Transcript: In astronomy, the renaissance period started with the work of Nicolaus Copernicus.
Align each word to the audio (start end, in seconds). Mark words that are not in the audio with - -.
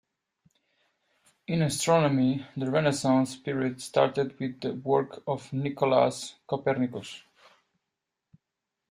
In 1.45 1.61
astronomy, 1.61 2.43
the 2.57 2.71
renaissance 2.71 3.35
period 3.35 3.79
started 3.83 4.39
with 4.39 4.59
the 4.59 4.73
work 4.73 5.21
of 5.27 5.53
Nicolaus 5.53 6.33
Copernicus. 6.47 7.21